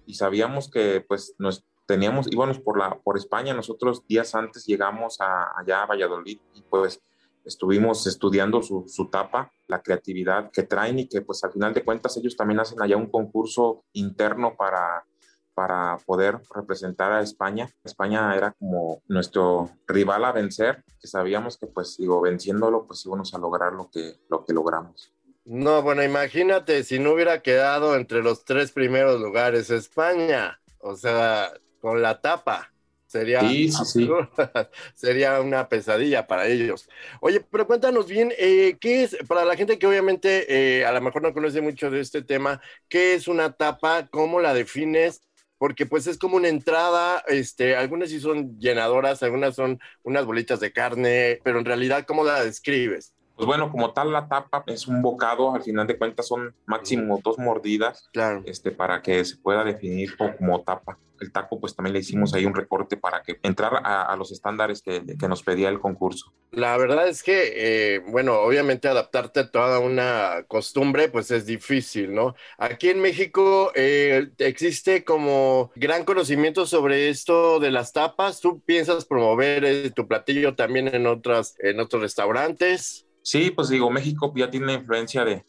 y 0.05 0.15
sabíamos 0.15 0.69
que 0.69 1.03
pues 1.07 1.35
nos 1.37 1.63
teníamos, 1.85 2.27
íbamos 2.31 2.59
por, 2.59 2.77
la, 2.77 2.99
por 2.99 3.17
España, 3.17 3.53
nosotros 3.53 4.05
días 4.07 4.33
antes 4.35 4.65
llegamos 4.65 5.19
a, 5.19 5.59
allá 5.59 5.83
a 5.83 5.85
Valladolid 5.85 6.39
y 6.53 6.61
pues 6.61 7.01
estuvimos 7.43 8.05
estudiando 8.07 8.61
su, 8.61 8.85
su, 8.87 9.09
tapa, 9.09 9.51
la 9.71 9.81
creatividad 9.81 10.51
que 10.51 10.63
traen 10.63 10.99
y 10.99 11.07
que 11.07 11.21
pues 11.21 11.43
al 11.43 11.53
final 11.53 11.73
de 11.73 11.83
cuentas 11.83 12.15
ellos 12.17 12.35
también 12.35 12.59
hacen 12.59 12.81
allá 12.81 12.97
un 12.97 13.09
concurso 13.09 13.85
interno 13.93 14.55
para, 14.55 15.05
para 15.53 15.97
poder 16.05 16.39
representar 16.53 17.13
a 17.13 17.21
España. 17.21 17.69
España 17.83 18.35
era 18.35 18.51
como 18.51 19.01
nuestro 19.07 19.71
rival 19.87 20.25
a 20.25 20.33
vencer, 20.33 20.83
que 20.99 21.07
sabíamos 21.07 21.57
que 21.57 21.67
pues 21.67 21.97
digo, 21.97 22.21
venciéndolo 22.21 22.85
pues 22.85 23.05
íbamos 23.05 23.33
a 23.33 23.39
lograr 23.39 23.73
lo 23.73 23.89
que, 23.89 24.19
lo 24.29 24.43
que 24.45 24.53
logramos. 24.53 25.13
No, 25.45 25.81
bueno, 25.81 26.03
imagínate 26.03 26.83
si 26.83 26.99
no 26.99 27.13
hubiera 27.13 27.41
quedado 27.41 27.95
entre 27.95 28.21
los 28.21 28.45
tres 28.45 28.71
primeros 28.71 29.19
lugares 29.19 29.69
España, 29.71 30.59
o 30.79 30.95
sea, 30.95 31.51
con 31.79 32.01
la 32.01 32.21
tapa. 32.21 32.70
Sería, 33.11 33.41
sería 34.95 35.41
una 35.41 35.67
pesadilla 35.67 36.27
para 36.27 36.47
ellos. 36.47 36.87
Oye, 37.19 37.41
pero 37.41 37.67
cuéntanos 37.67 38.07
bien, 38.07 38.31
eh, 38.37 38.77
¿qué 38.79 39.03
es, 39.03 39.17
para 39.27 39.43
la 39.43 39.57
gente 39.57 39.77
que 39.77 39.85
obviamente 39.85 40.45
eh, 40.79 40.85
a 40.85 40.93
lo 40.93 41.01
mejor 41.01 41.21
no 41.21 41.33
conoce 41.33 41.59
mucho 41.59 41.91
de 41.91 41.99
este 41.99 42.21
tema, 42.21 42.61
qué 42.87 43.15
es 43.15 43.27
una 43.27 43.51
tapa? 43.51 44.07
¿Cómo 44.07 44.39
la 44.39 44.53
defines? 44.53 45.19
Porque 45.57 45.85
pues 45.85 46.07
es 46.07 46.17
como 46.17 46.37
una 46.37 46.47
entrada, 46.47 47.21
este, 47.27 47.75
algunas 47.75 48.09
sí 48.11 48.21
son 48.21 48.57
llenadoras, 48.59 49.21
algunas 49.23 49.55
son 49.55 49.81
unas 50.03 50.25
bolitas 50.25 50.61
de 50.61 50.71
carne, 50.71 51.41
pero 51.43 51.59
en 51.59 51.65
realidad, 51.65 52.05
¿cómo 52.07 52.23
la 52.23 52.41
describes? 52.45 53.13
Pues 53.41 53.48
bueno, 53.48 53.71
como 53.71 53.91
tal 53.91 54.12
la 54.12 54.27
tapa 54.27 54.63
es 54.67 54.88
un 54.88 55.01
bocado, 55.01 55.55
al 55.55 55.63
final 55.63 55.88
de 55.88 55.98
cuentas 55.98 56.27
son 56.27 56.53
máximo 56.67 57.19
dos 57.24 57.39
mordidas 57.39 58.07
claro. 58.13 58.43
este, 58.45 58.69
para 58.69 59.01
que 59.01 59.25
se 59.25 59.36
pueda 59.38 59.63
definir 59.63 60.15
como 60.15 60.62
tapa 60.62 61.00
el 61.19 61.31
taco, 61.31 61.60
pues 61.60 61.75
también 61.75 61.93
le 61.93 62.01
hicimos 62.01 62.36
ahí 62.36 62.45
un 62.45 62.53
recorte 62.53 62.98
para 62.98 63.24
que 63.24 63.39
entrar 63.41 63.81
a, 63.83 64.15
los 64.15 64.31
estándares 64.31 64.83
que, 64.83 65.03
que, 65.19 65.27
nos 65.27 65.41
pedía 65.41 65.69
el 65.69 65.79
concurso. 65.79 66.31
La 66.51 66.77
verdad 66.77 67.07
es 67.07 67.24
que, 67.24 67.53
eh, 67.95 68.01
bueno, 68.10 68.39
obviamente 68.41 68.88
adaptarte 68.88 69.39
a 69.39 69.50
toda 69.50 69.79
una 69.79 70.45
costumbre, 70.48 71.10
pues 71.10 71.31
es 71.31 71.48
difícil, 71.48 72.13
¿no? 72.13 72.36
Aquí 72.60 72.89
en 72.89 73.01
México 73.01 73.71
eh, 73.74 74.29
existe 74.38 75.03
como 75.03 75.71
gran 75.75 76.05
conocimiento 76.05 76.67
sobre 76.67 77.10
esto 77.10 77.60
de 77.60 77.71
las 77.71 77.91
tapas. 77.91 78.39
¿Tú 78.39 78.62
piensas 78.62 79.05
promover 79.05 79.65
eh, 79.65 79.89
tu 79.89 80.07
platillo 80.07 80.55
también 80.55 80.93
en, 80.93 81.07
otras, 81.07 81.55
en 81.60 81.79
otros 81.79 82.03
restaurantes? 82.03 83.07
Sí, 83.21 83.51
pues 83.51 83.69
digo, 83.69 83.89
México 83.89 84.31
ya 84.35 84.49
tiene 84.49 84.73
influencia 84.73 85.23
de 85.25 85.45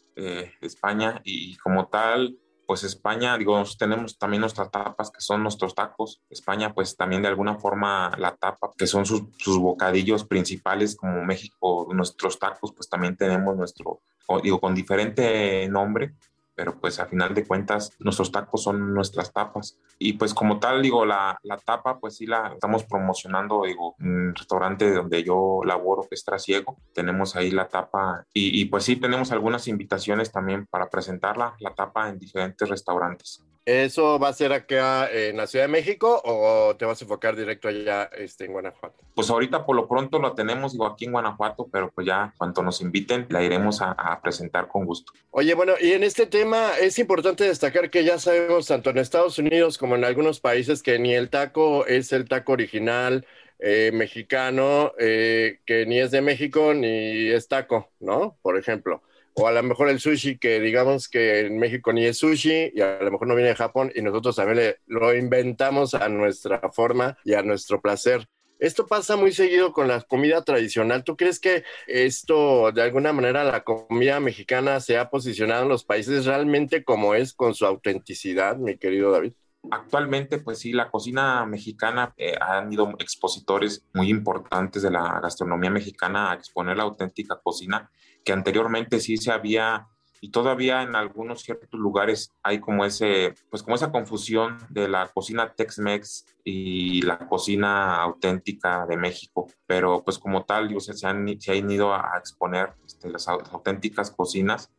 España 0.61 1.21
y 1.23 1.55
como 1.57 1.87
tal, 1.87 2.37
pues 2.65 2.83
España, 2.83 3.37
digo, 3.37 3.61
tenemos 3.77 4.17
también 4.17 4.41
nuestras 4.41 4.71
tapas 4.71 5.11
que 5.11 5.21
son 5.21 5.43
nuestros 5.43 5.75
tacos. 5.75 6.21
España, 6.29 6.73
pues 6.73 6.95
también 6.95 7.21
de 7.21 7.27
alguna 7.27 7.55
forma 7.55 8.11
la 8.17 8.35
tapa, 8.35 8.71
que 8.77 8.87
son 8.87 9.05
sus, 9.05 9.23
sus 9.37 9.57
bocadillos 9.57 10.25
principales, 10.25 10.95
como 10.95 11.23
México, 11.23 11.87
nuestros 11.93 12.39
tacos, 12.39 12.73
pues 12.73 12.89
también 12.89 13.17
tenemos 13.17 13.55
nuestro, 13.55 14.01
digo, 14.41 14.59
con 14.59 14.73
diferente 14.73 15.67
nombre, 15.67 16.13
pero 16.55 16.79
pues 16.79 16.99
a 16.99 17.05
final 17.05 17.33
de 17.33 17.45
cuentas 17.45 17.91
nuestros 17.99 18.31
tacos 18.31 18.63
son 18.63 18.93
nuestras 18.93 19.31
tapas. 19.31 19.77
Y 19.99 20.13
pues 20.13 20.33
como 20.33 20.59
tal, 20.59 20.81
digo, 20.81 21.05
la, 21.05 21.37
la 21.43 21.57
tapa, 21.57 21.99
pues 21.99 22.17
sí 22.17 22.25
la 22.25 22.53
estamos 22.53 22.83
promocionando, 22.83 23.63
digo, 23.63 23.95
en 23.99 24.35
restaurante 24.35 24.91
donde 24.91 25.23
yo 25.23 25.61
laboro, 25.65 26.03
que 26.03 26.15
es 26.15 26.23
Trasiego, 26.23 26.77
tenemos 26.93 27.35
ahí 27.35 27.51
la 27.51 27.67
tapa 27.67 28.25
y, 28.33 28.61
y 28.61 28.65
pues 28.65 28.83
sí 28.83 28.95
tenemos 28.95 29.31
algunas 29.31 29.67
invitaciones 29.67 30.31
también 30.31 30.65
para 30.67 30.89
presentarla, 30.89 31.55
la 31.59 31.73
tapa 31.73 32.09
en 32.09 32.19
diferentes 32.19 32.67
restaurantes. 32.67 33.43
¿Eso 33.65 34.19
va 34.19 34.27
a 34.27 34.33
ser 34.33 34.51
acá 34.51 35.09
en 35.09 35.37
la 35.37 35.47
Ciudad 35.47 35.65
de 35.65 35.71
México 35.71 36.21
o 36.25 36.75
te 36.75 36.83
vas 36.83 37.01
a 37.01 37.05
enfocar 37.05 37.37
directo 37.37 37.69
allá 37.69 38.09
este, 38.17 38.43
en 38.43 38.51
Guanajuato? 38.51 38.97
Pues 39.15 39.29
ahorita 39.29 39.65
por 39.65 39.77
lo 39.77 39.87
pronto 39.87 40.19
lo 40.19 40.33
tenemos 40.33 40.73
digo, 40.73 40.85
aquí 40.85 41.05
en 41.05 41.13
Guanajuato, 41.13 41.69
pero 41.71 41.89
pues 41.89 42.05
ya 42.05 42.33
cuando 42.37 42.61
nos 42.61 42.81
inviten 42.81 43.25
la 43.29 43.41
iremos 43.41 43.81
a, 43.81 43.91
a, 43.91 44.21
presentar 44.21 44.67
con 44.67 44.85
gusto. 44.85 45.13
Oye, 45.31 45.53
bueno, 45.53 45.73
y 45.79 45.93
en 45.93 46.03
este 46.03 46.25
tema 46.25 46.71
es 46.77 46.99
importante 46.99 47.45
destacar 47.45 47.89
que 47.89 48.03
ya 48.03 48.19
sabemos 48.19 48.67
tanto 48.67 48.89
en 48.89 48.97
Estados 48.97 49.37
Unidos 49.37 49.77
como 49.77 49.95
en 49.95 50.03
algunos 50.03 50.41
países 50.41 50.83
que 50.83 50.99
ni 50.99 51.13
el 51.13 51.29
taco 51.29 51.85
es 51.85 52.11
el 52.11 52.27
taco 52.27 52.51
original 52.51 53.25
eh, 53.59 53.91
mexicano, 53.93 54.91
eh, 54.99 55.61
que 55.65 55.85
ni 55.85 55.99
es 55.99 56.11
de 56.11 56.21
México 56.21 56.73
ni 56.73 57.29
es 57.29 57.47
taco, 57.47 57.89
¿no? 58.01 58.37
Por 58.41 58.57
ejemplo 58.57 59.03
o 59.35 59.47
a 59.47 59.51
lo 59.51 59.63
mejor 59.63 59.89
el 59.89 59.99
sushi 59.99 60.37
que 60.37 60.59
digamos 60.59 61.09
que 61.09 61.41
en 61.41 61.57
México 61.57 61.91
ni 61.93 62.05
es 62.05 62.17
sushi 62.17 62.71
y 62.73 62.81
a 62.81 62.99
lo 63.01 63.11
mejor 63.11 63.27
no 63.27 63.35
viene 63.35 63.49
de 63.49 63.55
Japón 63.55 63.91
y 63.95 64.01
nosotros 64.01 64.35
también 64.35 64.75
lo 64.87 65.15
inventamos 65.15 65.93
a 65.93 66.09
nuestra 66.09 66.59
forma 66.71 67.17
y 67.23 67.33
a 67.33 67.41
nuestro 67.41 67.81
placer. 67.81 68.27
Esto 68.59 68.87
pasa 68.87 69.17
muy 69.17 69.33
seguido 69.33 69.73
con 69.73 69.89
la 69.89 69.99
comida 70.01 70.41
tradicional. 70.41 71.03
¿Tú 71.03 71.17
crees 71.17 71.39
que 71.39 71.63
esto, 71.85 72.71
de 72.71 72.81
alguna 72.81 73.11
manera, 73.11 73.43
la 73.43 73.63
comida 73.65 74.21
mexicana 74.21 74.79
se 74.79 74.97
ha 74.97 75.09
posicionado 75.09 75.63
en 75.63 75.69
los 75.69 75.83
países 75.83 76.25
realmente 76.25 76.85
como 76.85 77.13
es, 77.13 77.33
con 77.33 77.55
su 77.55 77.65
autenticidad, 77.65 78.55
mi 78.55 78.77
querido 78.77 79.11
David? 79.11 79.33
Actualmente, 79.71 80.39
pues 80.39 80.59
sí, 80.59 80.73
la 80.73 80.89
cocina 80.91 81.45
mexicana 81.45 82.13
eh, 82.17 82.35
han 82.39 82.71
ido 82.71 82.89
expositores 82.99 83.85
muy 83.93 84.09
importantes 84.09 84.81
de 84.81 84.91
la 84.91 85.19
gastronomía 85.21 85.69
mexicana 85.69 86.31
a 86.31 86.35
exponer 86.35 86.77
la 86.77 86.83
auténtica 86.83 87.39
cocina 87.41 87.89
que 88.25 88.33
anteriormente 88.33 88.99
sí 88.99 89.17
se 89.17 89.31
había 89.31 89.87
y 90.23 90.29
todavía 90.29 90.83
en 90.83 90.95
algunos 90.95 91.41
ciertos 91.41 91.77
lugares 91.77 92.31
hay 92.43 92.61
como 92.61 92.85
ese, 92.85 93.33
pues 93.49 93.61
como 93.61 93.75
esa 93.75 93.91
confusión 93.91 94.57
de 94.69 94.87
la 94.87 95.09
cocina 95.09 95.53
Tex-Mex 95.53 96.25
y 96.45 97.01
la 97.01 97.19
cocina 97.27 98.01
auténtica 98.01 98.85
de 98.85 98.95
México, 98.95 99.47
pero 99.67 100.01
pues 100.01 100.17
como 100.17 100.45
tal, 100.45 100.73
se, 100.79 101.05
han, 101.05 101.41
se 101.41 101.51
han 101.51 101.69
ido 101.69 101.93
a 101.93 102.13
exponer 102.17 102.71
este, 102.85 103.09
las 103.09 103.27
auténticas 103.27 104.11
cocinas. 104.11 104.71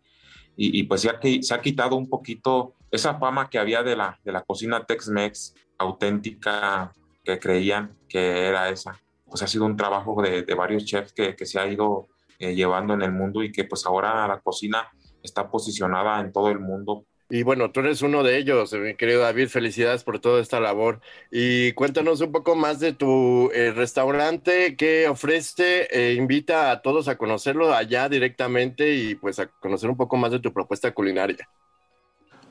Y, 0.57 0.81
y 0.81 0.85
pues 0.85 1.03
se 1.03 1.11
ha, 1.11 1.21
se 1.21 1.53
ha, 1.53 1.61
quitado 1.61 1.97
un 1.97 2.09
poquito 2.09 2.75
esa 2.95 3.19
fama 3.19 3.49
que 3.51 3.59
había 3.59 3.83
de 3.83 3.97
la, 3.97 4.19
de 4.25 4.33
la 4.33 4.43
cocina 4.43 4.85
Tex-Mex 4.85 5.55
auténtica 5.79 6.93
que 7.25 7.39
creían 7.39 7.97
que 8.09 8.47
era 8.47 8.69
esa. 8.69 9.01
Pues 9.27 9.43
ha 9.43 9.47
sido 9.47 9.65
un 9.65 9.77
trabajo 9.77 10.21
de, 10.23 10.43
de 10.43 10.55
varios 10.55 10.85
chefs 10.85 11.13
que, 11.13 11.35
que 11.35 11.47
se 11.47 11.59
ha 11.59 11.67
ido 11.67 12.09
eh, 12.39 12.55
llevando 12.55 12.95
en 12.95 13.03
el 13.03 13.13
mundo 13.13 13.43
y 13.43 13.53
que 13.53 13.65
pues 13.65 13.87
ahora 13.87 14.27
la 14.29 14.41
cocina 14.41 14.89
está 15.23 15.51
posicionada 15.51 16.21
en 16.21 16.33
todo 16.33 16.51
el 16.51 16.61
mundo. 16.61 17.05
Y 17.31 17.43
bueno, 17.43 17.73
tú 17.73 17.81
eres 17.81 18.03
uno 18.03 18.23
de 18.23 18.37
ellos, 18.37 18.73
mi 18.75 18.95
querido 18.97 19.23
David, 19.23 19.49
felicidades 19.49 20.05
por 20.05 20.21
toda 20.21 20.43
esta 20.43 20.61
labor. 20.61 21.01
Y 21.33 21.73
cuéntanos 21.73 22.21
un 22.21 22.31
poco 22.31 22.55
más 22.55 22.81
de 22.81 22.93
tu 22.93 23.51
eh, 23.55 23.73
restaurante, 23.73 24.77
qué 24.77 25.09
ofrece, 25.09 25.89
e 25.91 26.13
invita 26.15 26.71
a 26.71 26.83
todos 26.83 27.09
a 27.09 27.17
conocerlo 27.17 27.73
allá 27.73 28.09
directamente 28.09 28.95
y 28.95 29.15
pues 29.15 29.39
a 29.39 29.47
conocer 29.47 29.89
un 29.89 29.97
poco 29.97 30.17
más 30.17 30.33
de 30.33 30.41
tu 30.41 30.53
propuesta 30.53 30.93
culinaria. 30.93 31.49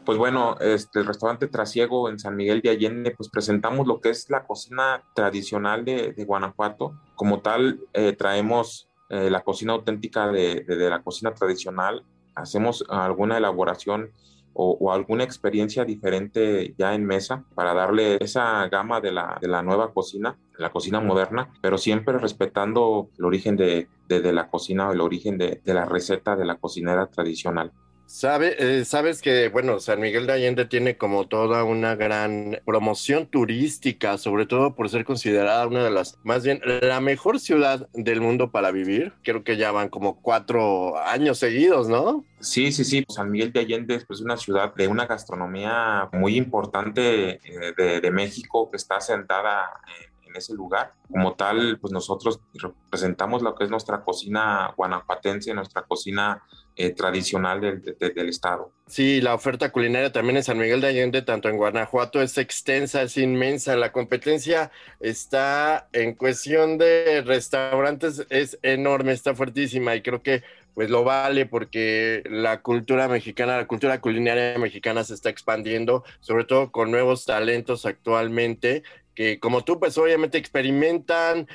Pues 0.06 0.18
bueno, 0.18 0.58
este, 0.60 1.00
el 1.00 1.06
restaurante 1.06 1.48
Trasiego 1.48 2.10
en 2.10 2.20
San 2.20 2.36
Miguel 2.36 2.62
de 2.62 2.72
Allende, 2.72 3.12
pues 3.12 3.30
presentamos 3.30 3.88
lo 3.88 4.02
que 4.02 4.10
es 4.10 4.30
la 4.30 4.46
cocina 4.46 5.02
tradicional 5.14 5.86
de, 5.86 6.12
de 6.12 6.26
Guanajuato. 6.26 7.00
Como 7.16 7.42
tal, 7.42 7.80
eh, 7.94 8.14
traemos 8.14 8.90
eh, 9.10 9.30
la 9.30 9.42
cocina 9.42 9.74
auténtica 9.74 10.28
de, 10.28 10.66
la 10.68 11.02
cocina 11.04 11.34
tradicional, 11.34 12.04
hacemos 12.36 12.84
alguna 12.90 13.38
elaboración 13.38 14.12
o, 14.56 14.92
alguna 14.92 15.24
experiencia 15.24 15.86
diferente 15.86 16.74
ya 16.78 16.94
en 16.94 17.06
mesa 17.06 17.44
para 17.56 17.74
darle 17.74 18.18
esa 18.20 18.68
gama 18.70 19.02
de 19.02 19.12
la, 19.12 19.38
de 19.42 19.48
nueva 19.64 19.94
cocina, 19.94 20.38
la 20.58 20.72
cocina 20.72 21.00
moderna, 21.00 21.52
pero 21.62 21.78
siempre 21.78 22.18
respetando 22.18 23.10
el 23.18 23.26
origen 23.26 23.56
de, 23.56 23.88
de 24.08 24.34
la 24.34 24.48
cocina 24.48 24.92
el 24.92 25.02
origen 25.02 25.38
de, 25.38 25.62
la 25.66 25.86
receta 25.86 26.36
de 26.36 26.46
la 26.46 26.56
cocinera 26.58 27.08
tradicional. 27.08 27.72
Sabe, 28.14 28.56
eh, 28.60 28.86
sabes 28.86 29.24
que, 29.24 29.50
bueno, 29.50 29.80
San 29.80 30.00
Miguel 30.00 30.28
de 30.28 30.34
Allende 30.34 30.66
tiene 30.66 30.98
como 30.98 31.28
toda 31.28 31.64
una 31.64 31.96
gran 31.96 32.60
promoción 32.64 33.26
turística, 33.26 34.20
sobre 34.20 34.46
todo 34.46 34.76
por 34.76 34.88
ser 34.90 35.04
considerada 35.04 35.66
una 35.66 35.84
de 35.84 35.90
las, 35.90 36.20
más 36.22 36.44
bien, 36.44 36.62
la 36.64 37.02
mejor 37.02 37.40
ciudad 37.40 37.90
del 37.92 38.22
mundo 38.22 38.52
para 38.52 38.70
vivir. 38.70 39.14
Creo 39.24 39.44
que 39.44 39.58
ya 39.58 39.72
van 39.72 39.90
como 39.90 40.22
cuatro 40.22 40.96
años 41.00 41.40
seguidos, 41.40 41.90
¿no? 41.90 42.24
Sí, 42.40 42.72
sí, 42.72 42.84
sí. 42.84 43.04
San 43.10 43.32
Miguel 43.32 43.52
de 43.52 43.62
Allende 43.62 43.96
es 43.96 44.06
pues, 44.06 44.22
una 44.22 44.38
ciudad 44.38 44.76
de 44.76 44.88
una 44.88 45.08
gastronomía 45.08 46.08
muy 46.12 46.38
importante 46.38 47.40
eh, 47.44 48.00
de, 48.00 48.12
México 48.12 48.70
que 48.70 48.78
está 48.78 49.02
sentada 49.02 49.72
en, 49.88 50.13
en 50.34 50.38
ese 50.38 50.54
lugar. 50.54 50.94
Como 51.10 51.36
tal, 51.36 51.78
pues 51.80 51.94
nosotros 51.94 52.40
representamos 52.54 53.42
lo 53.42 53.56
que 53.56 53.66
es 53.66 53.70
nuestra 53.70 54.04
cocina 54.04 54.74
guanajuatense, 54.76 55.54
nuestra 55.54 55.84
cocina 55.84 56.42
eh, 56.76 56.90
tradicional 56.90 57.62
del, 57.62 57.82
del, 58.00 58.30
estado. 58.30 58.72
Sí, 58.88 59.22
la 59.22 59.36
oferta 59.36 59.72
culinaria 59.72 60.12
también 60.12 60.38
en 60.38 60.44
San 60.44 60.58
Miguel 60.58 60.82
de 60.82 60.88
Allende, 60.88 61.22
tanto 61.22 61.48
en 61.48 61.58
Guanajuato, 61.58 62.20
es 62.20 62.38
extensa, 62.40 63.04
es 63.04 63.16
inmensa. 63.18 63.76
La 63.76 63.92
competencia 63.92 64.72
está 65.00 65.88
en 65.94 66.16
cuestión 66.16 66.80
de 66.80 67.22
restaurantes, 67.22 68.26
es 68.32 68.58
enorme, 68.64 69.12
está 69.12 69.36
fuertísima 69.36 69.96
y 69.96 70.02
creo 70.02 70.24
que 70.24 70.42
pues 70.74 70.90
lo 70.90 71.04
vale 71.04 71.46
porque 71.46 72.24
la 72.26 72.62
cultura 72.62 73.08
mexicana, 73.08 73.58
la 73.58 73.68
cultura 73.68 74.02
culinaria 74.02 74.58
mexicana 74.58 75.04
se 75.04 75.14
está 75.14 75.30
expandiendo, 75.30 76.04
sobre 76.20 76.46
todo 76.46 76.72
con 76.72 76.90
nuevos 76.90 77.26
talentos 77.26 77.86
actualmente, 77.86 78.84
que 79.16 79.40
como 79.40 79.64
tú 79.64 79.80
pues 79.80 79.98
obviamente 79.98 80.38
experimentan, 80.38 81.48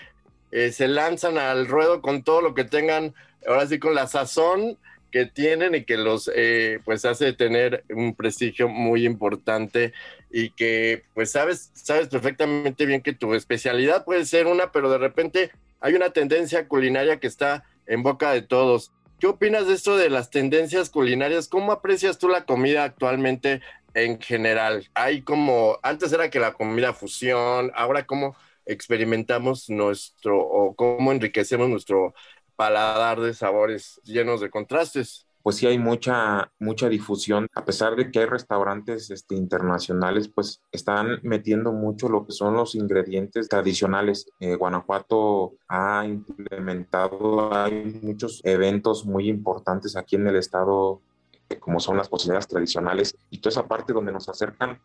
eh, 0.51 0.73
se 0.73 0.89
lanzan 0.89 1.39
al 1.39 1.67
ruedo 1.67 2.01
con 2.01 2.23
todo 2.23 2.41
lo 2.41 2.55
que 2.55 2.65
tengan, 2.65 3.15
ahora 3.47 3.67
sí 3.67 3.79
con 3.79 3.95
la 3.95 4.07
sazón 4.07 4.79
que 5.11 5.27
tienen 5.27 5.75
y 5.75 5.85
que 5.85 5.97
los 5.97 6.31
eh, 6.35 6.81
pues 6.85 7.05
hace 7.05 7.33
tener 7.33 7.85
un 7.91 8.15
prestigio 8.15 8.69
muy 8.69 9.07
importante 9.07 9.93
y 10.31 10.51
que 10.51 11.05
pues 11.15 11.31
sabes 11.31 11.71
sabes 11.75 12.09
perfectamente 12.09 12.85
bien 12.85 13.03
que 13.03 13.15
tu 13.15 13.35
especialidad 13.35 14.05
puede 14.05 14.27
ser 14.27 14.47
una 14.47 14.71
pero 14.71 14.91
de 14.91 14.99
repente 14.99 15.51
hay 15.81 15.95
una 15.95 16.11
tendencia 16.11 16.69
culinaria 16.69 17.19
que 17.21 17.27
está 17.27 17.65
en 17.87 18.03
boca 18.03 18.33
de 18.33 18.43
todos 18.43 18.93
¿qué 19.19 19.27
opinas 19.27 19.67
de 19.67 19.75
esto 19.75 19.97
de 19.97 20.11
las 20.11 20.31
tendencias 20.31 20.91
culinarias? 20.91 21.49
¿cómo 21.49 21.73
aprecias 21.73 22.19
tú 22.19 22.29
la 22.29 22.45
comida 22.47 22.85
actualmente 22.85 23.63
en 23.95 24.21
general? 24.21 24.89
hay 24.95 25.23
como 25.23 25.79
antes 25.83 26.13
era 26.13 26.31
que 26.31 26.41
la 26.41 26.55
comida 26.55 26.93
fusión 26.95 27.73
ahora 27.75 28.07
cómo 28.07 28.37
experimentamos 28.67 29.71
nuestro 29.71 30.39
o 30.41 30.75
cómo 30.77 31.13
enriquecemos 31.13 31.69
nuestro 31.71 32.15
paladar 32.57 33.21
de 33.21 33.35
sabores 33.35 34.01
llenos 34.05 34.41
de 34.41 34.51
contrastes. 34.51 35.28
Pues 35.49 35.57
sí 35.57 35.67
hay 35.67 35.79
mucha, 35.79 36.53
mucha 36.59 36.91
difusión. 36.91 37.49
A 37.55 37.65
pesar 37.65 37.97
de 37.97 38.11
que 38.11 38.19
hay 38.19 38.27
restaurantes 38.27 39.09
este, 39.09 39.35
internacionales, 39.35 40.29
pues 40.29 40.61
están 40.71 41.21
metiendo 41.23 41.73
mucho 41.73 42.11
lo 42.11 42.27
que 42.27 42.33
son 42.33 42.53
los 42.53 42.75
ingredientes 42.75 43.49
tradicionales. 43.49 44.31
Eh, 44.41 44.57
Guanajuato 44.57 45.55
ha 45.67 46.05
implementado, 46.05 47.55
hay 47.55 47.99
muchos 48.03 48.43
eventos 48.45 49.07
muy 49.07 49.31
importantes 49.31 49.97
aquí 49.97 50.17
en 50.17 50.27
el 50.27 50.37
estado, 50.37 51.01
eh, 51.49 51.59
como 51.59 51.81
son 51.81 51.97
las 51.97 52.11
cocineras 52.11 52.47
tradicionales, 52.47 53.17
y 53.31 53.39
toda 53.39 53.53
esa 53.53 53.67
parte 53.67 53.95
donde 53.95 54.13
nos 54.13 54.29
acercan 54.29 54.79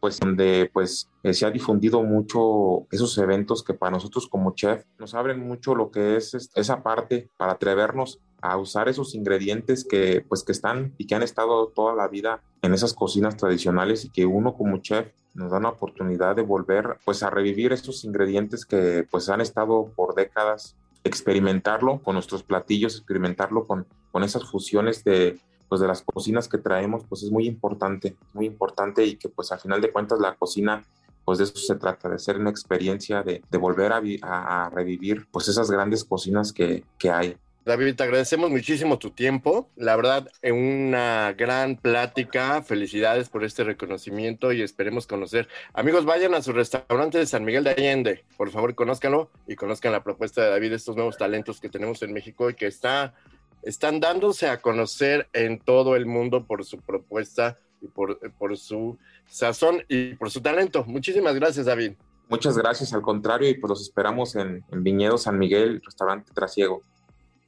pues 0.00 0.18
donde 0.18 0.70
pues 0.72 1.10
eh, 1.22 1.34
se 1.34 1.44
ha 1.44 1.50
difundido 1.50 2.02
mucho 2.02 2.86
esos 2.90 3.16
eventos 3.18 3.62
que 3.62 3.74
para 3.74 3.92
nosotros 3.92 4.28
como 4.28 4.54
chef 4.54 4.84
nos 4.98 5.14
abren 5.14 5.38
mucho 5.40 5.74
lo 5.74 5.90
que 5.90 6.16
es 6.16 6.50
esa 6.54 6.82
parte 6.82 7.28
para 7.36 7.52
atrevernos 7.52 8.18
a 8.42 8.56
usar 8.56 8.88
esos 8.88 9.14
ingredientes 9.14 9.84
que 9.84 10.24
pues 10.28 10.42
que 10.42 10.52
están 10.52 10.94
y 10.98 11.06
que 11.06 11.14
han 11.14 11.22
estado 11.22 11.68
toda 11.68 11.94
la 11.94 12.08
vida 12.08 12.42
en 12.62 12.74
esas 12.74 12.94
cocinas 12.94 13.36
tradicionales 13.36 14.04
y 14.04 14.10
que 14.10 14.26
uno 14.26 14.54
como 14.54 14.78
chef 14.78 15.12
nos 15.34 15.50
da 15.50 15.58
una 15.58 15.70
oportunidad 15.70 16.36
de 16.36 16.42
volver 16.42 16.98
pues 17.04 17.22
a 17.22 17.30
revivir 17.30 17.72
esos 17.72 18.04
ingredientes 18.04 18.66
que 18.66 19.06
pues 19.10 19.28
han 19.28 19.40
estado 19.40 19.92
por 19.94 20.14
décadas 20.14 20.76
experimentarlo 21.04 22.02
con 22.02 22.14
nuestros 22.14 22.42
platillos, 22.42 22.96
experimentarlo 22.96 23.66
con, 23.66 23.86
con 24.12 24.22
esas 24.22 24.44
fusiones 24.44 25.02
de, 25.04 25.38
pues 25.68 25.80
de 25.80 25.86
las 25.86 26.02
cocinas 26.02 26.48
que 26.48 26.58
traemos, 26.58 27.04
pues 27.08 27.22
es 27.22 27.30
muy 27.30 27.46
importante, 27.46 28.16
muy 28.32 28.46
importante 28.46 29.04
y 29.04 29.16
que 29.16 29.28
pues 29.28 29.50
al 29.52 29.60
final 29.60 29.80
de 29.80 29.90
cuentas 29.90 30.20
la 30.20 30.34
cocina, 30.34 30.84
pues 31.24 31.38
de 31.38 31.44
eso 31.44 31.56
se 31.56 31.76
trata, 31.76 32.08
de 32.08 32.18
ser 32.18 32.38
una 32.38 32.50
experiencia, 32.50 33.22
de, 33.22 33.42
volver 33.58 33.92
a, 33.92 34.66
a, 34.66 34.70
revivir 34.70 35.26
pues 35.30 35.48
esas 35.48 35.70
grandes 35.70 36.04
cocinas 36.04 36.52
que, 36.52 36.84
que 36.98 37.10
hay. 37.10 37.36
David, 37.70 37.94
te 37.94 38.02
agradecemos 38.02 38.50
muchísimo 38.50 38.98
tu 38.98 39.12
tiempo. 39.12 39.70
La 39.76 39.94
verdad, 39.94 40.28
una 40.42 41.34
gran 41.34 41.76
plática. 41.76 42.62
Felicidades 42.62 43.28
por 43.28 43.44
este 43.44 43.62
reconocimiento 43.62 44.50
y 44.50 44.60
esperemos 44.60 45.06
conocer. 45.06 45.46
Amigos, 45.72 46.04
vayan 46.04 46.34
a 46.34 46.42
su 46.42 46.52
restaurante 46.52 47.18
de 47.18 47.26
San 47.26 47.44
Miguel 47.44 47.62
de 47.62 47.70
Allende. 47.70 48.24
Por 48.36 48.50
favor, 48.50 48.74
conózcanlo 48.74 49.30
y 49.46 49.54
conozcan 49.54 49.92
la 49.92 50.02
propuesta 50.02 50.42
de 50.42 50.50
David, 50.50 50.72
estos 50.72 50.96
nuevos 50.96 51.16
talentos 51.16 51.60
que 51.60 51.68
tenemos 51.68 52.02
en 52.02 52.12
México 52.12 52.50
y 52.50 52.54
que 52.54 52.66
está 52.66 53.14
están 53.62 54.00
dándose 54.00 54.48
a 54.48 54.60
conocer 54.60 55.28
en 55.32 55.60
todo 55.60 55.94
el 55.94 56.06
mundo 56.06 56.46
por 56.46 56.64
su 56.64 56.78
propuesta 56.78 57.56
y 57.80 57.86
por, 57.86 58.18
su 58.56 58.98
sazón 59.28 59.84
y 59.88 60.14
por 60.14 60.32
su 60.32 60.40
talento. 60.40 60.84
Muchísimas 60.88 61.36
gracias, 61.36 61.66
David. 61.66 61.92
Muchas 62.28 62.58
gracias, 62.58 62.92
al 62.94 63.02
contrario, 63.02 63.48
y 63.48 63.54
pues 63.54 63.68
los 63.68 63.80
esperamos 63.80 64.34
en 64.34 64.64
Viñedo 64.72 65.18
San 65.18 65.38
Miguel, 65.38 65.80
restaurante 65.84 66.32
Trasiego. 66.34 66.82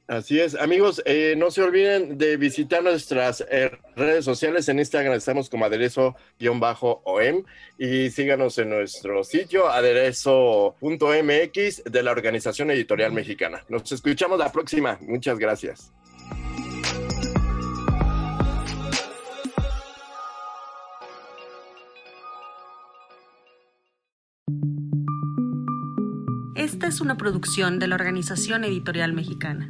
Así 0.07 0.37
es, 0.37 0.53
amigos, 0.55 1.01
eh, 1.05 1.33
no 1.37 1.49
se 1.49 1.63
olviden 1.63 2.17
de 2.17 2.35
visitar 2.35 2.83
nuestras 2.83 3.39
eh, 3.49 3.71
redes 3.95 4.25
sociales. 4.25 4.67
En 4.67 4.79
Instagram 4.79 5.13
estamos 5.13 5.49
como 5.49 5.63
aderezo-om 5.63 7.45
y 7.77 8.09
síganos 8.09 8.57
en 8.57 8.69
nuestro 8.69 9.23
sitio 9.23 9.69
aderezo.mx 9.69 10.83
de 11.85 12.03
la 12.03 12.11
Organización 12.11 12.69
Editorial 12.71 13.13
Mexicana. 13.13 13.63
Nos 13.69 13.89
escuchamos 13.93 14.37
la 14.37 14.51
próxima. 14.51 14.99
Muchas 15.01 15.39
gracias. 15.39 15.93
Esta 26.55 26.87
es 26.87 26.99
una 26.99 27.15
producción 27.15 27.79
de 27.79 27.87
la 27.87 27.95
Organización 27.95 28.65
Editorial 28.65 29.13
Mexicana. 29.13 29.69